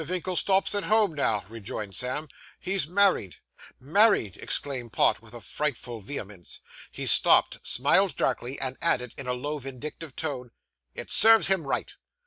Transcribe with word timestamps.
Vinkle 0.03 0.35
stops 0.35 0.73
at 0.73 0.85
home 0.85 1.13
now,' 1.13 1.45
rejoined 1.47 1.95
Sam. 1.95 2.27
'He's 2.59 2.87
married.' 2.87 3.35
'Married!' 3.79 4.35
exclaimed 4.37 4.91
Pott, 4.93 5.21
with 5.21 5.39
frightful 5.43 6.01
vehemence. 6.01 6.59
He 6.91 7.05
stopped, 7.05 7.59
smiled 7.61 8.15
darkly, 8.15 8.59
and 8.59 8.77
added, 8.81 9.13
in 9.15 9.27
a 9.27 9.33
low, 9.33 9.59
vindictive 9.59 10.15
tone, 10.15 10.49
'It 10.95 11.11
serves 11.11 11.49
him 11.49 11.67
right! 11.67 11.95